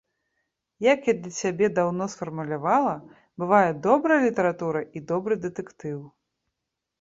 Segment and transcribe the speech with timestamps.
[0.93, 2.95] Як я для сябе даўно сфармулявала,
[3.45, 5.99] бывае добрая літаратура і добры дэтэктыў.